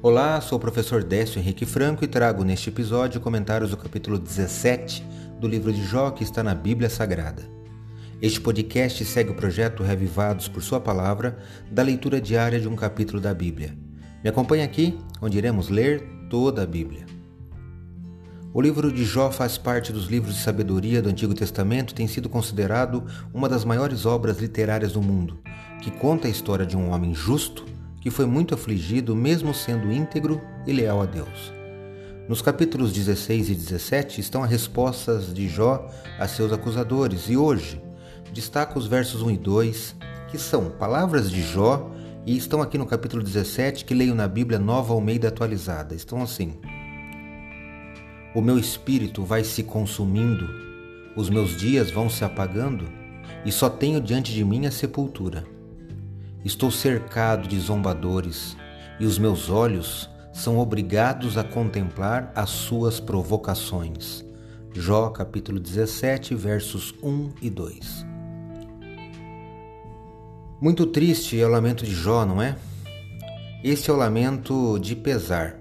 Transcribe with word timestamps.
Olá, 0.00 0.40
sou 0.40 0.58
o 0.58 0.60
professor 0.60 1.02
Décio 1.02 1.40
Henrique 1.40 1.66
Franco 1.66 2.04
e 2.04 2.06
trago 2.06 2.44
neste 2.44 2.68
episódio 2.68 3.20
comentários 3.20 3.70
do 3.72 3.76
capítulo 3.76 4.16
17 4.16 5.04
do 5.40 5.48
livro 5.48 5.72
de 5.72 5.84
Jó 5.84 6.12
que 6.12 6.22
está 6.22 6.40
na 6.40 6.54
Bíblia 6.54 6.88
Sagrada. 6.88 7.42
Este 8.22 8.40
podcast 8.40 9.04
segue 9.04 9.30
o 9.30 9.34
projeto 9.34 9.82
Revivados 9.82 10.46
por 10.46 10.62
Sua 10.62 10.78
Palavra, 10.78 11.36
da 11.68 11.82
leitura 11.82 12.20
diária 12.20 12.60
de 12.60 12.68
um 12.68 12.76
capítulo 12.76 13.20
da 13.20 13.34
Bíblia. 13.34 13.76
Me 14.22 14.30
acompanhe 14.30 14.62
aqui, 14.62 14.96
onde 15.20 15.36
iremos 15.36 15.68
ler 15.68 16.00
toda 16.30 16.62
a 16.62 16.66
Bíblia. 16.66 17.04
O 18.54 18.60
livro 18.60 18.92
de 18.92 19.04
Jó 19.04 19.32
faz 19.32 19.58
parte 19.58 19.92
dos 19.92 20.06
livros 20.06 20.36
de 20.36 20.42
sabedoria 20.42 21.02
do 21.02 21.08
Antigo 21.08 21.34
Testamento 21.34 21.90
e 21.90 21.96
tem 21.96 22.06
sido 22.06 22.28
considerado 22.28 23.04
uma 23.34 23.48
das 23.48 23.64
maiores 23.64 24.06
obras 24.06 24.38
literárias 24.38 24.92
do 24.92 25.02
mundo, 25.02 25.40
que 25.82 25.90
conta 25.90 26.28
a 26.28 26.30
história 26.30 26.64
de 26.64 26.76
um 26.76 26.92
homem 26.92 27.12
justo 27.12 27.66
que 28.00 28.10
foi 28.10 28.26
muito 28.26 28.54
afligido, 28.54 29.14
mesmo 29.14 29.52
sendo 29.52 29.92
íntegro 29.92 30.40
e 30.66 30.72
leal 30.72 31.02
a 31.02 31.06
Deus. 31.06 31.52
Nos 32.28 32.42
capítulos 32.42 32.92
16 32.92 33.50
e 33.50 33.54
17 33.54 34.20
estão 34.20 34.42
as 34.42 34.50
respostas 34.50 35.32
de 35.32 35.48
Jó 35.48 35.88
a 36.18 36.28
seus 36.28 36.52
acusadores, 36.52 37.28
e 37.28 37.36
hoje 37.36 37.80
destaco 38.32 38.78
os 38.78 38.86
versos 38.86 39.22
1 39.22 39.30
e 39.30 39.36
2, 39.38 39.96
que 40.30 40.38
são 40.38 40.70
palavras 40.70 41.30
de 41.30 41.42
Jó 41.42 41.90
e 42.26 42.36
estão 42.36 42.60
aqui 42.60 42.76
no 42.76 42.84
capítulo 42.84 43.22
17 43.22 43.86
que 43.86 43.94
leio 43.94 44.14
na 44.14 44.28
Bíblia 44.28 44.58
Nova 44.58 44.92
Almeida 44.92 45.28
atualizada. 45.28 45.94
Estão 45.94 46.22
assim: 46.22 46.58
o 48.34 48.42
meu 48.42 48.58
espírito 48.58 49.24
vai 49.24 49.42
se 49.42 49.62
consumindo, 49.62 50.46
os 51.16 51.30
meus 51.30 51.56
dias 51.56 51.90
vão 51.90 52.10
se 52.10 52.24
apagando, 52.24 52.84
e 53.44 53.50
só 53.50 53.70
tenho 53.70 54.02
diante 54.02 54.34
de 54.34 54.44
mim 54.44 54.66
a 54.66 54.70
sepultura. 54.70 55.44
Estou 56.48 56.70
cercado 56.70 57.46
de 57.46 57.60
zombadores, 57.60 58.56
e 58.98 59.04
os 59.04 59.18
meus 59.18 59.50
olhos 59.50 60.08
são 60.32 60.56
obrigados 60.58 61.36
a 61.36 61.44
contemplar 61.44 62.32
as 62.34 62.48
suas 62.48 62.98
provocações. 62.98 64.24
Jó 64.72 65.10
capítulo 65.10 65.60
17, 65.60 66.34
versos 66.34 66.94
1 67.02 67.34
e 67.42 67.50
2. 67.50 68.06
Muito 70.58 70.86
triste 70.86 71.38
é 71.38 71.44
o 71.44 71.50
lamento 71.50 71.84
de 71.84 71.94
Jó, 71.94 72.24
não 72.24 72.40
é? 72.40 72.56
Este 73.62 73.90
é 73.90 73.92
o 73.92 73.96
lamento 73.96 74.78
de 74.78 74.96
pesar 74.96 75.58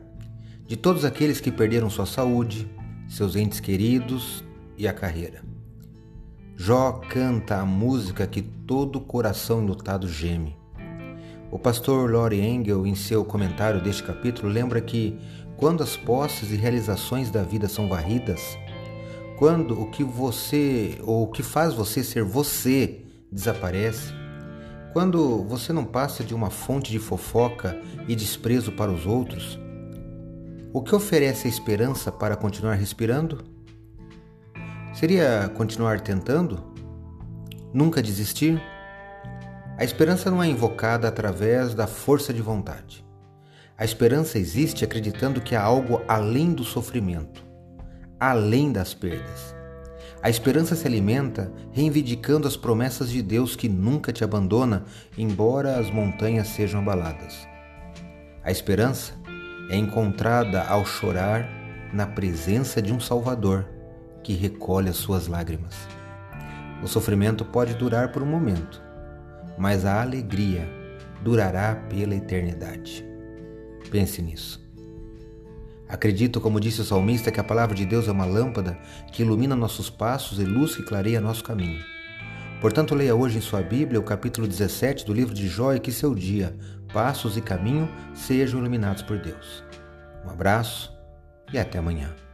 de 0.65 0.77
todos 0.77 1.03
aqueles 1.03 1.41
que 1.41 1.51
perderam 1.51 1.89
sua 1.89 2.05
saúde, 2.05 2.65
seus 3.09 3.35
entes 3.35 3.59
queridos 3.59 4.41
e 4.77 4.87
a 4.87 4.93
carreira. 4.93 5.43
Jó 6.55 6.93
canta 7.09 7.57
a 7.57 7.65
música 7.65 8.25
que 8.25 8.41
todo 8.41 9.01
coração 9.01 9.61
enlutado 9.61 10.07
geme. 10.07 10.55
O 11.49 11.57
pastor 11.57 12.11
Lori 12.11 12.41
Engel, 12.41 12.85
em 12.85 12.93
seu 12.93 13.23
comentário 13.23 13.81
deste 13.81 14.03
capítulo, 14.03 14.49
lembra 14.49 14.81
que 14.81 15.17
quando 15.55 15.81
as 15.81 15.95
posses 15.95 16.51
e 16.51 16.57
realizações 16.57 17.31
da 17.31 17.41
vida 17.41 17.69
são 17.69 17.87
varridas, 17.87 18.57
quando 19.37 19.79
o 19.79 19.89
que 19.89 20.03
você 20.03 20.99
ou 21.03 21.23
o 21.23 21.31
que 21.31 21.41
faz 21.41 21.73
você 21.73 22.03
ser 22.03 22.23
você 22.23 23.01
desaparece, 23.31 24.11
quando 24.91 25.43
você 25.43 25.71
não 25.71 25.85
passa 25.85 26.21
de 26.21 26.33
uma 26.35 26.49
fonte 26.49 26.91
de 26.91 26.99
fofoca 26.99 27.79
e 28.07 28.15
desprezo 28.15 28.73
para 28.73 28.91
os 28.91 29.05
outros, 29.05 29.57
o 30.73 30.81
que 30.81 30.93
oferece 30.93 31.47
a 31.47 31.49
esperança 31.49 32.11
para 32.11 32.35
continuar 32.35 32.73
respirando? 32.73 33.45
Seria 34.93 35.49
continuar 35.55 36.01
tentando? 36.01 36.61
Nunca 37.73 38.01
desistir? 38.01 38.61
A 39.77 39.83
esperança 39.83 40.31
não 40.31 40.41
é 40.41 40.47
invocada 40.47 41.07
através 41.07 41.75
da 41.75 41.85
força 41.85 42.33
de 42.33 42.41
vontade. 42.41 43.05
A 43.77 43.85
esperança 43.85 44.39
existe 44.39 44.83
acreditando 44.83 45.39
que 45.39 45.55
há 45.55 45.61
algo 45.61 46.01
além 46.07 46.51
do 46.51 46.63
sofrimento, 46.63 47.43
além 48.19 48.71
das 48.71 48.95
perdas. 48.95 49.55
A 50.23 50.31
esperança 50.31 50.75
se 50.75 50.87
alimenta 50.87 51.53
reivindicando 51.71 52.47
as 52.47 52.57
promessas 52.57 53.11
de 53.11 53.21
Deus 53.21 53.55
que 53.55 53.69
nunca 53.69 54.11
te 54.11 54.23
abandona, 54.23 54.83
embora 55.15 55.77
as 55.77 55.91
montanhas 55.91 56.47
sejam 56.47 56.81
abaladas. 56.81 57.47
A 58.43 58.49
esperança 58.49 59.13
é 59.69 59.75
encontrada 59.75 60.63
ao 60.63 60.87
chorar 60.87 61.47
na 61.93 62.07
presença 62.07 62.81
de 62.81 62.91
um 62.91 62.99
Salvador 62.99 63.69
que 64.23 64.33
recolhe 64.33 64.89
as 64.89 64.97
suas 64.97 65.27
lágrimas. 65.27 65.75
O 66.81 66.87
sofrimento 66.87 67.45
pode 67.45 67.75
durar 67.75 68.11
por 68.11 68.23
um 68.23 68.27
momento, 68.27 68.86
mas 69.57 69.85
a 69.85 70.01
alegria 70.01 70.67
durará 71.21 71.75
pela 71.75 72.15
eternidade. 72.15 73.05
Pense 73.89 74.21
nisso. 74.21 74.65
Acredito, 75.87 76.41
como 76.41 76.59
disse 76.59 76.81
o 76.81 76.85
salmista, 76.85 77.31
que 77.31 77.39
a 77.39 77.43
palavra 77.43 77.73
de 77.73 77.85
Deus 77.85 78.07
é 78.07 78.11
uma 78.11 78.25
lâmpada 78.25 78.77
que 79.11 79.21
ilumina 79.21 79.55
nossos 79.55 79.89
passos 79.89 80.39
e 80.39 80.43
luz 80.43 80.75
que 80.75 80.83
clareia 80.83 81.21
nosso 81.21 81.43
caminho. 81.43 81.81
Portanto, 82.59 82.93
leia 82.93 83.15
hoje 83.15 83.37
em 83.37 83.41
sua 83.41 83.61
Bíblia 83.61 83.99
o 83.99 84.03
capítulo 84.03 84.47
17 84.47 85.05
do 85.05 85.13
livro 85.13 85.33
de 85.33 85.47
Jó 85.47 85.73
e 85.73 85.79
que 85.79 85.91
seu 85.91 86.13
dia, 86.13 86.55
passos 86.91 87.37
e 87.37 87.41
caminho 87.41 87.89
sejam 88.13 88.59
iluminados 88.59 89.01
por 89.01 89.17
Deus. 89.17 89.63
Um 90.25 90.29
abraço 90.29 90.91
e 91.53 91.57
até 91.57 91.77
amanhã. 91.77 92.26